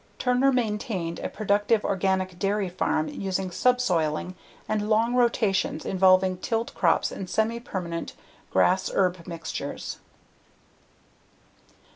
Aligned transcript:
Turner 0.17 0.51
maintained 0.51 1.19
a 1.19 1.29
productive 1.29 1.85
organic 1.85 2.39
dairy 2.39 2.69
farm 2.69 3.07
using 3.07 3.51
subsoiling 3.51 4.33
and 4.67 4.89
long 4.89 5.13
rotations 5.13 5.85
involving 5.85 6.37
tilled 6.37 6.73
crops 6.73 7.11
and 7.11 7.27
semipermanent 7.27 8.13
grass/herb 8.49 9.27
mixtures. 9.27 9.97